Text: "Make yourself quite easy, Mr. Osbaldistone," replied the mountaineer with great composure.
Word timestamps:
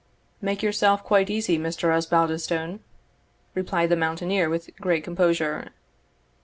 "Make 0.41 0.63
yourself 0.63 1.03
quite 1.03 1.29
easy, 1.29 1.59
Mr. 1.59 1.95
Osbaldistone," 1.95 2.79
replied 3.53 3.89
the 3.89 3.95
mountaineer 3.95 4.49
with 4.49 4.75
great 4.77 5.03
composure. 5.03 5.67